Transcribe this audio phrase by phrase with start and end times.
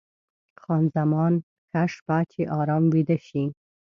[0.61, 1.33] خان زمان:
[1.69, 3.43] ښه شپه، چې ارام ویده شې.